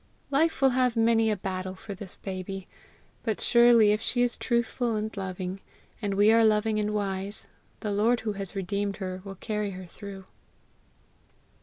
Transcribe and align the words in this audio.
Life 0.31 0.63
will 0.63 0.71
have 0.71 0.95
many 0.95 1.29
a 1.29 1.35
battle 1.35 1.75
for 1.75 1.93
this 1.93 2.17
baby; 2.17 2.65
but 3.21 3.39
surely 3.39 3.91
if 3.91 4.01
she 4.01 4.23
is 4.23 4.35
truthful 4.35 4.95
and 4.95 5.15
loving, 5.15 5.59
and 6.01 6.15
we 6.15 6.31
are 6.31 6.43
loving 6.43 6.79
and 6.79 6.91
wise, 6.91 7.47
the 7.81 7.91
Lord 7.91 8.21
who 8.21 8.33
has 8.33 8.55
redeemed 8.55 8.97
her 8.97 9.21
will 9.23 9.35
carry 9.35 9.69
her 9.77 9.85
through. 9.85 10.25